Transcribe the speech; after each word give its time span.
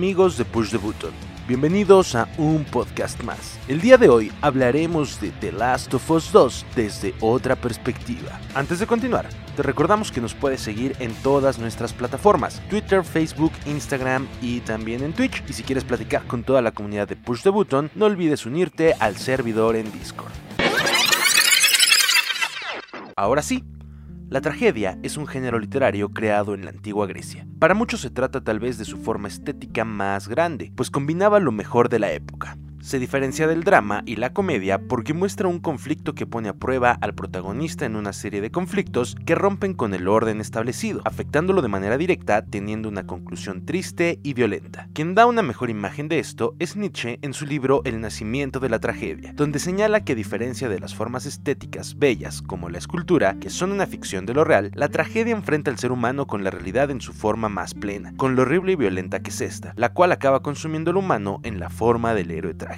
Amigos 0.00 0.38
de 0.38 0.46
Push 0.46 0.70
the 0.70 0.78
Button, 0.78 1.10
bienvenidos 1.46 2.14
a 2.14 2.26
un 2.38 2.64
podcast 2.64 3.22
más. 3.22 3.58
El 3.68 3.82
día 3.82 3.98
de 3.98 4.08
hoy 4.08 4.32
hablaremos 4.40 5.20
de 5.20 5.30
The 5.30 5.52
Last 5.52 5.92
of 5.92 6.10
Us 6.10 6.32
2 6.32 6.64
desde 6.74 7.14
otra 7.20 7.54
perspectiva. 7.54 8.40
Antes 8.54 8.78
de 8.78 8.86
continuar, 8.86 9.28
te 9.56 9.62
recordamos 9.62 10.10
que 10.10 10.22
nos 10.22 10.32
puedes 10.32 10.62
seguir 10.62 10.96
en 11.00 11.12
todas 11.16 11.58
nuestras 11.58 11.92
plataformas, 11.92 12.62
Twitter, 12.70 13.04
Facebook, 13.04 13.52
Instagram 13.66 14.26
y 14.40 14.60
también 14.60 15.02
en 15.02 15.12
Twitch. 15.12 15.44
Y 15.46 15.52
si 15.52 15.64
quieres 15.64 15.84
platicar 15.84 16.24
con 16.26 16.44
toda 16.44 16.62
la 16.62 16.72
comunidad 16.72 17.06
de 17.06 17.16
Push 17.16 17.42
the 17.42 17.50
Button, 17.50 17.90
no 17.94 18.06
olvides 18.06 18.46
unirte 18.46 18.94
al 19.00 19.18
servidor 19.18 19.76
en 19.76 19.92
Discord. 19.92 20.32
Ahora 23.16 23.42
sí, 23.42 23.62
la 24.30 24.40
tragedia 24.40 24.96
es 25.02 25.16
un 25.16 25.26
género 25.26 25.58
literario 25.58 26.10
creado 26.10 26.54
en 26.54 26.64
la 26.64 26.70
antigua 26.70 27.08
Grecia. 27.08 27.46
Para 27.58 27.74
muchos 27.74 28.00
se 28.00 28.10
trata 28.10 28.42
tal 28.42 28.60
vez 28.60 28.78
de 28.78 28.84
su 28.84 28.96
forma 28.96 29.26
estética 29.26 29.84
más 29.84 30.28
grande, 30.28 30.72
pues 30.76 30.88
combinaba 30.88 31.40
lo 31.40 31.50
mejor 31.50 31.88
de 31.88 31.98
la 31.98 32.12
época, 32.12 32.56
se 32.80 32.98
diferencia 32.98 33.46
del 33.46 33.64
drama 33.64 34.02
y 34.06 34.16
la 34.16 34.32
comedia 34.32 34.78
porque 34.78 35.14
muestra 35.14 35.48
un 35.48 35.60
conflicto 35.60 36.14
que 36.14 36.26
pone 36.26 36.48
a 36.48 36.54
prueba 36.54 36.96
al 37.00 37.14
protagonista 37.14 37.86
en 37.86 37.96
una 37.96 38.12
serie 38.12 38.40
de 38.40 38.50
conflictos 38.50 39.16
que 39.26 39.34
rompen 39.34 39.74
con 39.74 39.94
el 39.94 40.08
orden 40.08 40.40
establecido, 40.40 41.02
afectándolo 41.04 41.62
de 41.62 41.68
manera 41.68 41.98
directa, 41.98 42.42
teniendo 42.44 42.88
una 42.88 43.06
conclusión 43.06 43.66
triste 43.66 44.18
y 44.22 44.34
violenta. 44.34 44.88
Quien 44.94 45.14
da 45.14 45.26
una 45.26 45.42
mejor 45.42 45.70
imagen 45.70 46.08
de 46.08 46.18
esto 46.18 46.54
es 46.58 46.76
Nietzsche 46.76 47.18
en 47.22 47.34
su 47.34 47.46
libro 47.46 47.82
El 47.84 48.00
nacimiento 48.00 48.60
de 48.60 48.68
la 48.68 48.78
tragedia, 48.78 49.32
donde 49.34 49.58
señala 49.58 50.04
que 50.04 50.12
a 50.12 50.16
diferencia 50.16 50.68
de 50.68 50.80
las 50.80 50.94
formas 50.94 51.26
estéticas 51.26 51.98
bellas 51.98 52.42
como 52.42 52.70
la 52.70 52.78
escultura, 52.78 53.36
que 53.40 53.50
son 53.50 53.72
una 53.72 53.86
ficción 53.86 54.26
de 54.26 54.34
lo 54.34 54.44
real, 54.44 54.70
la 54.74 54.88
tragedia 54.88 55.34
enfrenta 55.34 55.70
al 55.70 55.78
ser 55.78 55.92
humano 55.92 56.26
con 56.26 56.44
la 56.44 56.50
realidad 56.50 56.90
en 56.90 57.00
su 57.00 57.12
forma 57.12 57.48
más 57.48 57.74
plena, 57.74 58.14
con 58.16 58.36
lo 58.36 58.42
horrible 58.42 58.72
y 58.72 58.76
violenta 58.76 59.20
que 59.20 59.30
es 59.30 59.40
esta, 59.40 59.74
la 59.76 59.92
cual 59.92 60.12
acaba 60.12 60.42
consumiendo 60.42 60.90
al 60.90 60.96
humano 60.96 61.40
en 61.42 61.60
la 61.60 61.68
forma 61.68 62.14
del 62.14 62.30
héroe 62.30 62.54
trágico. 62.54 62.69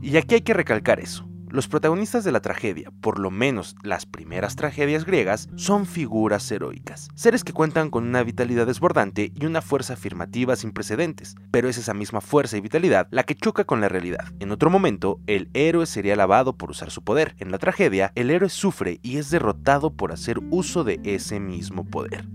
Y 0.00 0.16
aquí 0.16 0.36
hay 0.36 0.42
que 0.42 0.54
recalcar 0.54 1.00
eso. 1.00 1.28
Los 1.54 1.68
protagonistas 1.68 2.24
de 2.24 2.32
la 2.32 2.40
tragedia, 2.40 2.90
por 3.00 3.20
lo 3.20 3.30
menos 3.30 3.76
las 3.84 4.06
primeras 4.06 4.56
tragedias 4.56 5.04
griegas, 5.04 5.48
son 5.54 5.86
figuras 5.86 6.50
heroicas, 6.50 7.08
seres 7.14 7.44
que 7.44 7.52
cuentan 7.52 7.90
con 7.90 8.08
una 8.08 8.24
vitalidad 8.24 8.66
desbordante 8.66 9.30
y 9.32 9.46
una 9.46 9.62
fuerza 9.62 9.92
afirmativa 9.92 10.56
sin 10.56 10.72
precedentes, 10.72 11.36
pero 11.52 11.68
es 11.68 11.78
esa 11.78 11.94
misma 11.94 12.20
fuerza 12.20 12.56
y 12.56 12.60
vitalidad 12.60 13.06
la 13.12 13.22
que 13.22 13.36
choca 13.36 13.62
con 13.62 13.80
la 13.80 13.88
realidad. 13.88 14.32
En 14.40 14.50
otro 14.50 14.68
momento, 14.68 15.20
el 15.28 15.48
héroe 15.54 15.86
sería 15.86 16.14
alabado 16.14 16.56
por 16.56 16.70
usar 16.70 16.90
su 16.90 17.04
poder. 17.04 17.36
En 17.38 17.52
la 17.52 17.58
tragedia, 17.58 18.10
el 18.16 18.30
héroe 18.30 18.48
sufre 18.48 18.98
y 19.00 19.18
es 19.18 19.30
derrotado 19.30 19.92
por 19.92 20.10
hacer 20.10 20.40
uso 20.50 20.82
de 20.82 20.98
ese 21.04 21.38
mismo 21.38 21.84
poder. 21.84 22.26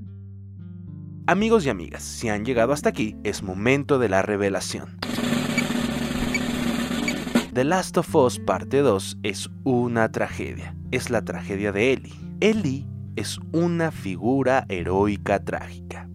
Amigos 1.27 1.65
y 1.65 1.69
amigas, 1.69 2.03
si 2.03 2.29
han 2.29 2.45
llegado 2.45 2.71
hasta 2.71 2.87
aquí, 2.87 3.17
es 3.25 3.43
momento 3.43 3.99
de 3.99 4.07
la 4.07 4.21
revelación. 4.21 4.97
The 7.51 7.63
Last 7.63 7.97
of 7.97 8.13
Us 8.15 8.37
Parte 8.37 8.77
2 8.77 9.17
es 9.23 9.49
una 9.63 10.11
tragedia. 10.11 10.75
Es 10.91 11.09
la 11.09 11.23
tragedia 11.23 11.71
de 11.71 11.93
Ellie. 11.93 12.13
Ellie 12.41 12.85
es 13.15 13.39
una 13.53 13.89
figura 13.89 14.65
heroica 14.69 15.43
trágica. 15.43 16.07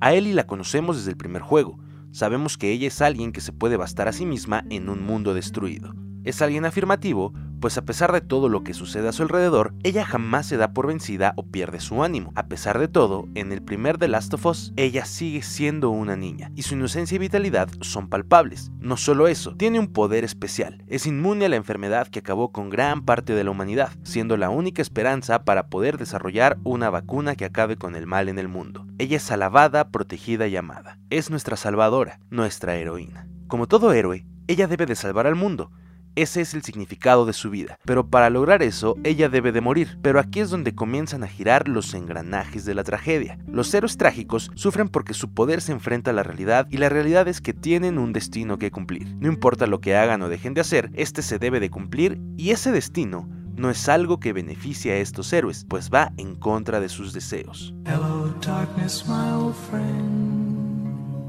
A 0.00 0.12
Ellie 0.12 0.34
la 0.34 0.46
conocemos 0.46 0.98
desde 0.98 1.12
el 1.12 1.16
primer 1.16 1.40
juego. 1.40 1.78
Sabemos 2.10 2.58
que 2.58 2.72
ella 2.72 2.88
es 2.88 3.00
alguien 3.00 3.32
que 3.32 3.40
se 3.40 3.54
puede 3.54 3.78
bastar 3.78 4.06
a 4.06 4.12
sí 4.12 4.26
misma 4.26 4.64
en 4.68 4.90
un 4.90 5.02
mundo 5.02 5.32
destruido. 5.32 5.94
Es 6.24 6.42
alguien 6.42 6.66
afirmativo 6.66 7.32
pues 7.60 7.76
a 7.76 7.84
pesar 7.84 8.12
de 8.12 8.20
todo 8.20 8.48
lo 8.48 8.64
que 8.64 8.74
sucede 8.74 9.08
a 9.08 9.12
su 9.12 9.22
alrededor, 9.22 9.74
ella 9.82 10.04
jamás 10.04 10.46
se 10.46 10.56
da 10.56 10.72
por 10.72 10.86
vencida 10.86 11.34
o 11.36 11.44
pierde 11.44 11.80
su 11.80 12.02
ánimo. 12.02 12.32
A 12.34 12.46
pesar 12.46 12.78
de 12.78 12.88
todo, 12.88 13.28
en 13.34 13.52
el 13.52 13.62
primer 13.62 13.98
The 13.98 14.08
Last 14.08 14.32
of 14.34 14.46
Us, 14.46 14.72
ella 14.76 15.04
sigue 15.04 15.42
siendo 15.42 15.90
una 15.90 16.16
niña, 16.16 16.50
y 16.56 16.62
su 16.62 16.74
inocencia 16.74 17.16
y 17.16 17.18
vitalidad 17.18 17.68
son 17.80 18.08
palpables. 18.08 18.70
No 18.80 18.96
solo 18.96 19.28
eso, 19.28 19.54
tiene 19.54 19.78
un 19.78 19.92
poder 19.92 20.24
especial, 20.24 20.82
es 20.86 21.06
inmune 21.06 21.44
a 21.44 21.48
la 21.48 21.56
enfermedad 21.56 22.08
que 22.08 22.20
acabó 22.20 22.50
con 22.50 22.70
gran 22.70 23.04
parte 23.04 23.34
de 23.34 23.44
la 23.44 23.50
humanidad, 23.50 23.92
siendo 24.02 24.36
la 24.36 24.50
única 24.50 24.82
esperanza 24.82 25.44
para 25.44 25.68
poder 25.68 25.98
desarrollar 25.98 26.58
una 26.64 26.90
vacuna 26.90 27.36
que 27.36 27.44
acabe 27.44 27.76
con 27.76 27.94
el 27.94 28.06
mal 28.06 28.28
en 28.28 28.38
el 28.38 28.48
mundo. 28.48 28.86
Ella 28.98 29.18
es 29.18 29.30
alabada, 29.30 29.88
protegida 29.90 30.46
y 30.46 30.56
amada. 30.56 30.98
Es 31.10 31.30
nuestra 31.30 31.56
salvadora, 31.56 32.20
nuestra 32.30 32.76
heroína. 32.76 33.26
Como 33.48 33.66
todo 33.66 33.92
héroe, 33.92 34.26
ella 34.46 34.66
debe 34.66 34.86
de 34.86 34.96
salvar 34.96 35.26
al 35.26 35.36
mundo, 35.36 35.70
ese 36.16 36.40
es 36.40 36.54
el 36.54 36.62
significado 36.62 37.26
de 37.26 37.32
su 37.32 37.50
vida. 37.50 37.78
Pero 37.84 38.08
para 38.08 38.30
lograr 38.30 38.62
eso, 38.62 38.96
ella 39.04 39.28
debe 39.28 39.52
de 39.52 39.60
morir. 39.60 39.98
Pero 40.02 40.18
aquí 40.18 40.40
es 40.40 40.50
donde 40.50 40.74
comienzan 40.74 41.22
a 41.22 41.28
girar 41.28 41.68
los 41.68 41.94
engranajes 41.94 42.64
de 42.64 42.74
la 42.74 42.84
tragedia. 42.84 43.38
Los 43.46 43.72
héroes 43.72 43.96
trágicos 43.96 44.50
sufren 44.54 44.88
porque 44.88 45.14
su 45.14 45.32
poder 45.32 45.60
se 45.60 45.72
enfrenta 45.72 46.10
a 46.10 46.14
la 46.14 46.22
realidad 46.22 46.66
y 46.70 46.78
la 46.78 46.88
realidad 46.88 47.28
es 47.28 47.40
que 47.40 47.54
tienen 47.54 47.98
un 47.98 48.12
destino 48.12 48.58
que 48.58 48.70
cumplir. 48.70 49.14
No 49.20 49.28
importa 49.28 49.66
lo 49.66 49.80
que 49.80 49.96
hagan 49.96 50.22
o 50.22 50.28
dejen 50.28 50.54
de 50.54 50.60
hacer, 50.60 50.90
este 50.94 51.22
se 51.22 51.38
debe 51.38 51.60
de 51.60 51.70
cumplir 51.70 52.20
y 52.36 52.50
ese 52.50 52.72
destino 52.72 53.28
no 53.56 53.70
es 53.70 53.88
algo 53.88 54.20
que 54.20 54.32
beneficie 54.32 54.92
a 54.92 54.96
estos 54.96 55.32
héroes, 55.32 55.66
pues 55.68 55.90
va 55.90 56.12
en 56.16 56.34
contra 56.34 56.80
de 56.80 56.88
sus 56.88 57.12
deseos. 57.12 57.74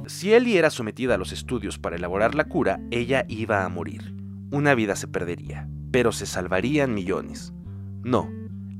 Si 0.08 0.34
Ellie 0.34 0.58
era 0.58 0.70
sometida 0.70 1.16
a 1.16 1.18
los 1.18 1.32
estudios 1.32 1.78
para 1.78 1.98
elaborar 1.98 2.36
la 2.36 2.46
cura, 2.46 2.80
ella 2.90 3.26
iba 3.28 3.66
a 3.66 3.70
morir 3.70 4.21
una 4.52 4.76
vida 4.76 4.96
se 4.96 5.08
perdería, 5.08 5.68
pero 5.92 6.12
se 6.12 6.26
salvarían 6.26 6.94
millones. 6.94 7.54
No, 8.04 8.30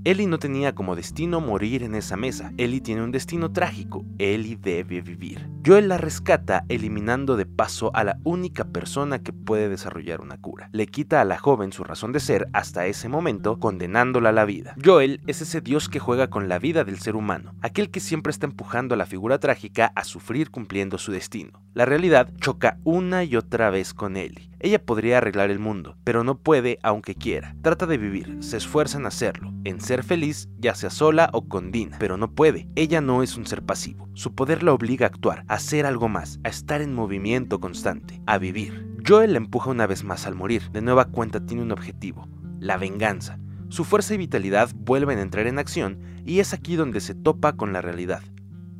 Ellie 0.04 0.26
no 0.26 0.40
tenía 0.40 0.74
como 0.74 0.96
destino 0.96 1.42
morir 1.42 1.84
en 1.84 1.94
esa 1.94 2.18
mesa. 2.18 2.52
Ellie 2.58 2.82
tiene 2.82 3.04
un 3.04 3.12
destino 3.12 3.52
trágico. 3.52 4.04
Ellie 4.18 4.58
debe 4.60 5.00
vivir. 5.02 5.48
Joel 5.64 5.90
la 5.90 6.00
rescata 6.00 6.66
eliminando 6.70 7.38
de 7.38 7.46
paso 7.46 7.92
a 7.94 8.04
la 8.04 8.18
única 8.24 8.64
persona 8.64 9.20
que 9.20 9.32
puede 9.32 9.70
desarrollar 9.70 10.22
una 10.22 10.38
cura. 10.42 10.70
Le 10.74 10.88
quita 10.88 11.22
a 11.22 11.26
la 11.26 11.38
joven 11.38 11.72
su 11.72 11.84
razón 11.84 12.14
de 12.14 12.20
ser 12.20 12.48
hasta 12.52 12.88
ese 12.88 13.10
momento, 13.10 13.60
condenándola 13.60 14.30
a 14.30 14.34
la 14.34 14.46
vida. 14.46 14.76
Joel 14.84 15.22
es 15.28 15.44
ese 15.44 15.62
dios 15.62 15.88
que 15.88 16.00
juega 16.00 16.32
con 16.32 16.50
la 16.50 16.58
vida 16.58 16.84
del 16.84 16.98
ser 16.98 17.16
humano, 17.16 17.54
aquel 17.62 17.92
que 17.92 18.00
siempre 18.00 18.32
está 18.32 18.48
empujando 18.48 18.96
a 18.96 18.98
la 18.98 19.06
figura 19.06 19.38
trágica 19.38 19.92
a 19.96 20.04
sufrir 20.04 20.50
cumpliendo 20.50 20.98
su 20.98 21.12
destino. 21.12 21.62
La 21.76 21.86
realidad 21.86 22.32
choca 22.40 22.80
una 22.84 23.24
y 23.24 23.36
otra 23.36 23.70
vez 23.70 23.94
con 23.94 24.18
Ellie. 24.18 24.51
Ella 24.64 24.86
podría 24.86 25.18
arreglar 25.18 25.50
el 25.50 25.58
mundo, 25.58 25.98
pero 26.04 26.24
no 26.24 26.38
puede 26.38 26.78
aunque 26.84 27.16
quiera. 27.16 27.56
Trata 27.64 27.88
de 27.88 27.98
vivir, 27.98 28.38
se 28.42 28.58
esfuerza 28.58 29.00
en 29.00 29.08
hacerlo, 29.08 29.52
en 29.64 29.82
ser 29.82 30.04
feliz, 30.04 30.50
ya 30.60 30.76
sea 30.76 30.92
sola 30.92 31.32
o 31.34 31.48
con 31.48 31.72
Dina, 31.72 31.98
pero 32.00 32.16
no 32.16 32.36
puede. 32.36 32.68
Ella 32.76 33.02
no 33.02 33.24
es 33.24 33.38
un 33.38 33.48
ser 33.48 33.64
pasivo. 33.64 34.08
Su 34.14 34.36
poder 34.36 34.62
la 34.62 34.74
obliga 34.74 35.08
a 35.08 35.10
actuar, 35.10 35.46
a 35.48 35.56
hacer 35.56 35.88
algo 35.88 36.10
más, 36.10 36.40
a 36.44 36.50
estar 36.50 36.84
en 36.84 36.94
movimiento 36.94 37.60
constante, 37.60 38.22
a 38.28 38.38
vivir. 38.38 38.88
Joel 39.06 39.34
la 39.34 39.40
empuja 39.40 39.72
una 39.72 39.88
vez 39.88 40.04
más 40.04 40.28
al 40.28 40.36
morir. 40.36 40.70
De 40.72 40.84
nueva 40.84 41.06
cuenta 41.06 41.44
tiene 41.44 41.64
un 41.64 41.72
objetivo, 41.72 42.30
la 42.60 42.78
venganza. 42.78 43.40
Su 43.70 43.84
fuerza 43.84 44.14
y 44.14 44.18
vitalidad 44.18 44.70
vuelven 44.76 45.18
a 45.18 45.24
entrar 45.24 45.48
en 45.48 45.58
acción 45.58 45.98
y 46.24 46.40
es 46.40 46.54
aquí 46.54 46.76
donde 46.76 47.02
se 47.02 47.16
topa 47.16 47.54
con 47.54 47.74
la 47.74 47.82
realidad 47.82 48.22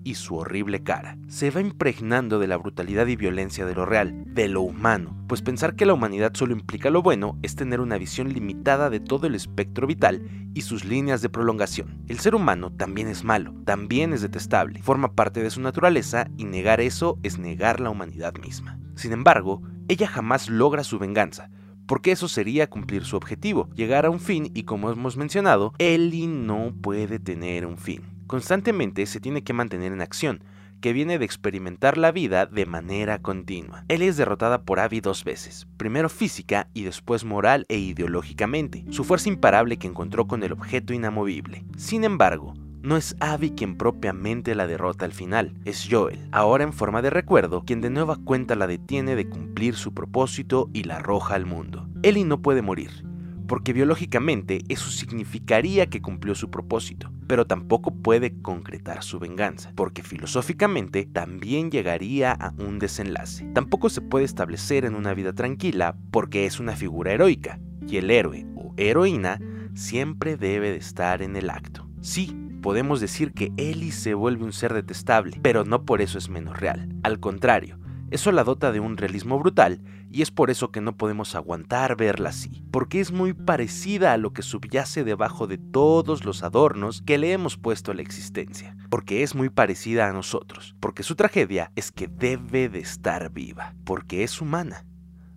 y 0.04 0.16
su 0.16 0.36
horrible 0.36 0.84
cara. 0.84 1.18
Se 1.28 1.52
va 1.52 1.62
impregnando 1.62 2.40
de 2.40 2.48
la 2.48 2.58
brutalidad 2.58 3.08
y 3.08 3.16
violencia 3.16 3.66
de 3.66 3.76
lo 3.76 3.86
real, 3.86 4.24
de 4.28 4.48
lo 4.48 4.62
humano, 4.62 5.16
pues 5.28 5.42
pensar 5.42 5.76
que 5.76 5.86
la 5.86 5.94
humanidad 5.94 6.34
solo 6.34 6.54
implica 6.54 6.90
lo 6.90 7.02
bueno 7.02 7.38
es 7.42 7.56
tener 7.56 7.80
una 7.80 7.98
visión 7.98 8.34
limitada 8.34 8.90
de 8.90 9.00
todo 9.00 9.28
el 9.28 9.36
espectro 9.36 9.88
vital 9.88 10.22
y 10.54 10.62
sus 10.62 10.86
líneas 10.86 11.22
de 11.22 11.30
prolongación. 11.30 12.04
El 12.08 12.20
ser 12.20 12.36
humano 12.36 12.72
también 12.72 13.08
es 13.08 13.24
malo, 13.24 13.54
también 13.66 14.14
es 14.14 14.22
detestable, 14.22 14.82
forma 14.82 15.14
parte 15.14 15.42
de 15.42 15.50
su 15.50 15.62
naturaleza 15.62 16.28
y 16.38 16.46
negar 16.46 16.82
eso 16.82 17.20
es 17.24 17.40
negar 17.40 17.80
la 17.80 17.90
humanidad 17.90 18.34
misma. 18.36 18.80
Sin 18.96 19.14
embargo, 19.14 19.62
ella 19.88 20.08
jamás 20.08 20.50
logra 20.50 20.84
su 20.84 21.00
venganza, 21.00 21.50
porque 21.86 22.12
eso 22.12 22.28
sería 22.28 22.70
cumplir 22.70 23.04
su 23.04 23.18
objetivo, 23.18 23.70
llegar 23.76 24.06
a 24.06 24.10
un 24.10 24.20
fin 24.20 24.52
y 24.54 24.64
como 24.64 24.92
hemos 24.92 25.18
mencionado, 25.18 25.74
Ellie 25.78 26.28
no 26.28 26.74
puede 26.82 27.20
tener 27.20 27.66
un 27.66 27.78
fin. 27.78 28.02
Constantemente 28.32 29.06
se 29.08 29.20
tiene 29.20 29.44
que 29.44 29.52
mantener 29.52 29.92
en 29.92 30.00
acción, 30.00 30.42
que 30.80 30.94
viene 30.94 31.20
de 31.20 31.26
experimentar 31.26 31.98
la 31.98 32.14
vida 32.14 32.46
de 32.46 32.66
manera 32.66 33.22
continua. 33.22 33.84
Ellie 33.90 34.08
es 34.08 34.16
derrotada 34.16 34.62
por 34.62 34.80
Abby 34.80 35.02
dos 35.02 35.26
veces, 35.26 35.68
primero 35.76 36.08
física 36.08 36.70
y 36.74 36.84
después 36.84 37.26
moral 37.26 37.66
e 37.68 37.78
ideológicamente, 37.78 38.86
su 38.90 39.04
fuerza 39.04 39.28
imparable 39.28 39.76
que 39.76 39.88
encontró 39.88 40.30
con 40.30 40.44
el 40.44 40.54
objeto 40.54 40.94
inamovible. 40.94 41.66
Sin 41.76 42.06
embargo, 42.06 42.54
no 42.82 42.96
es 42.96 43.18
Abby 43.20 43.52
quien 43.52 43.76
propiamente 43.76 44.56
la 44.56 44.66
derrota 44.66 45.04
al 45.04 45.12
final, 45.12 45.54
es 45.66 45.86
Joel, 45.92 46.30
ahora 46.32 46.64
en 46.64 46.72
forma 46.72 47.02
de 47.02 47.10
recuerdo, 47.10 47.66
quien 47.66 47.82
de 47.82 47.90
nueva 47.90 48.16
cuenta 48.16 48.56
la 48.56 48.66
detiene 48.66 49.18
de 49.18 49.28
cumplir 49.28 49.76
su 49.76 49.94
propósito 49.94 50.70
y 50.72 50.86
la 50.86 51.00
arroja 51.00 51.36
al 51.36 51.46
mundo. 51.46 51.90
Ellie 52.02 52.24
no 52.24 52.42
puede 52.42 52.62
morir, 52.62 53.04
porque 53.52 53.74
biológicamente 53.74 54.62
eso 54.70 54.90
significaría 54.90 55.88
que 55.88 56.02
cumplió 56.02 56.36
su 56.36 56.50
propósito, 56.50 57.12
pero 57.28 57.46
tampoco 57.46 57.92
puede 57.92 58.42
concretar 58.42 59.04
su 59.04 59.20
venganza, 59.20 59.74
porque 59.76 60.04
filosóficamente 60.04 61.06
también 61.06 61.70
llegaría 61.70 62.32
a 62.32 62.54
un 62.60 62.80
desenlace. 62.80 63.44
Tampoco 63.54 63.90
se 63.90 64.00
puede 64.00 64.24
establecer 64.24 64.86
en 64.86 64.96
una 64.96 65.14
vida 65.14 65.34
tranquila 65.34 65.98
porque 66.12 66.46
es 66.46 66.62
una 66.62 66.78
figura 66.78 67.12
heroica, 67.12 67.60
y 67.86 67.98
el 67.98 68.10
héroe 68.10 68.46
o 68.56 68.74
heroína 68.78 69.42
siempre 69.74 70.38
debe 70.38 70.72
de 70.72 70.78
estar 70.78 71.22
en 71.22 71.36
el 71.36 71.50
acto. 71.50 71.90
Sí, 72.00 72.34
podemos 72.62 73.02
decir 73.02 73.34
que 73.34 73.52
Ellie 73.58 73.92
se 73.92 74.14
vuelve 74.14 74.46
un 74.46 74.54
ser 74.54 74.74
detestable, 74.74 75.38
pero 75.42 75.66
no 75.66 75.84
por 75.84 76.02
eso 76.02 76.18
es 76.18 76.30
menos 76.30 76.58
real. 76.58 76.88
Al 77.04 77.20
contrario, 77.20 77.81
eso 78.12 78.32
la 78.32 78.44
dota 78.44 78.72
de 78.72 78.80
un 78.80 78.98
realismo 78.98 79.40
brutal 79.40 79.82
y 80.12 80.22
es 80.22 80.32
por 80.32 80.50
eso 80.50 80.72
que 80.72 80.82
no 80.82 80.98
podemos 80.98 81.34
aguantar 81.34 81.96
verla 81.96 82.30
así, 82.30 82.64
porque 82.70 83.00
es 83.00 83.12
muy 83.14 83.34
parecida 83.34 84.12
a 84.12 84.18
lo 84.18 84.34
que 84.34 84.42
subyace 84.42 85.06
debajo 85.06 85.48
de 85.48 85.58
todos 85.58 86.26
los 86.26 86.44
adornos 86.44 87.02
que 87.02 87.18
le 87.18 87.32
hemos 87.32 87.58
puesto 87.58 87.92
a 87.92 87.96
la 87.96 88.02
existencia, 88.02 88.76
porque 88.90 89.24
es 89.24 89.34
muy 89.34 89.50
parecida 89.50 90.10
a 90.10 90.14
nosotros, 90.14 90.76
porque 90.82 91.04
su 91.04 91.16
tragedia 91.16 91.72
es 91.78 91.92
que 91.92 92.08
debe 92.08 92.68
de 92.68 92.80
estar 92.80 93.32
viva, 93.32 93.74
porque 93.86 94.24
es 94.24 94.42
humana, 94.42 94.86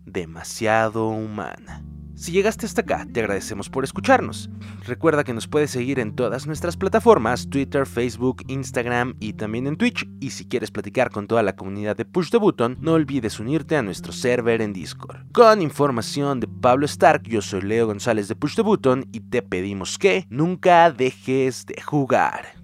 demasiado 0.05 1.09
humana. 1.09 1.85
Si 2.17 2.31
llegaste 2.31 2.65
hasta 2.65 2.83
acá, 2.83 3.07
te 3.13 3.21
agradecemos 3.21 3.69
por 3.69 3.83
escucharnos. 3.83 4.49
Recuerda 4.87 5.25
que 5.25 5.35
nos 5.35 5.49
puedes 5.49 5.73
seguir 5.73 5.99
en 5.99 6.15
todas 6.15 6.47
nuestras 6.47 6.77
plataformas, 6.77 7.49
Twitter, 7.49 7.87
Facebook, 7.87 8.43
Instagram 8.47 9.15
y 9.19 9.33
también 9.33 9.67
en 9.67 9.77
Twitch. 9.77 10.09
Y 10.21 10.31
si 10.31 10.47
quieres 10.47 10.71
platicar 10.71 11.11
con 11.11 11.27
toda 11.27 11.43
la 11.43 11.57
comunidad 11.57 11.97
de 11.97 12.05
Push 12.05 12.31
the 12.31 12.39
Button, 12.39 12.79
no 12.81 12.93
olvides 12.93 13.41
unirte 13.41 13.77
a 13.77 13.83
nuestro 13.83 14.13
server 14.13 14.63
en 14.63 14.73
Discord. 14.73 15.27
Con 15.33 15.61
información 15.61 16.39
de 16.39 16.47
Pablo 16.47 16.87
Stark, 16.87 17.25
yo 17.25 17.43
soy 17.43 17.63
Leo 17.63 17.87
González 17.87 18.29
de 18.29 18.37
Push 18.37 18.55
the 18.57 18.63
Button 18.63 19.07
y 19.13 19.21
te 19.21 19.43
pedimos 19.43 19.99
que 19.99 20.27
nunca 20.31 20.93
dejes 20.93 21.67
de 21.67 21.83
jugar. 21.83 22.64